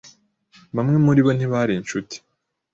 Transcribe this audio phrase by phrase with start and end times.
[0.75, 2.15] Bamwe muribo ntibari inshuti.